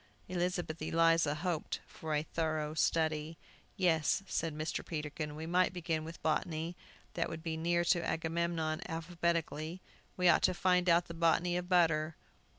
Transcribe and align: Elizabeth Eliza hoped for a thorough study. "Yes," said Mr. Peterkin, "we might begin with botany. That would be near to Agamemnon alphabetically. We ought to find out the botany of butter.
Elizabeth 0.27 0.81
Eliza 0.81 1.35
hoped 1.35 1.79
for 1.85 2.15
a 2.15 2.23
thorough 2.23 2.73
study. 2.73 3.37
"Yes," 3.77 4.23
said 4.25 4.55
Mr. 4.57 4.83
Peterkin, 4.83 5.35
"we 5.35 5.45
might 5.45 5.73
begin 5.73 6.03
with 6.03 6.23
botany. 6.23 6.75
That 7.13 7.29
would 7.29 7.43
be 7.43 7.55
near 7.55 7.85
to 7.85 8.03
Agamemnon 8.03 8.81
alphabetically. 8.87 9.79
We 10.17 10.27
ought 10.27 10.41
to 10.41 10.55
find 10.55 10.89
out 10.89 11.05
the 11.05 11.13
botany 11.13 11.55
of 11.55 11.69
butter. 11.69 12.15